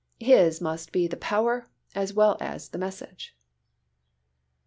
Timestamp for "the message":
2.69-3.37